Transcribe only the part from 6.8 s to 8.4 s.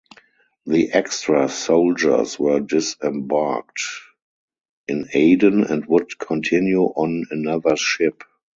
on another ship.